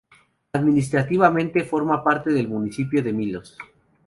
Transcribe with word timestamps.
Administrativamente, 0.53 1.63
forma 1.63 2.03
parte 2.03 2.31
del 2.31 2.47
municipio 2.47 3.03
de 3.03 3.13
Milos. 3.13 3.55